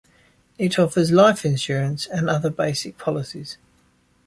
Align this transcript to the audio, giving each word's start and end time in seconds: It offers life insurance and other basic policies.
It 0.57 0.79
offers 0.79 1.11
life 1.11 1.45
insurance 1.45 2.07
and 2.07 2.27
other 2.27 2.49
basic 2.49 2.97
policies. 2.97 3.59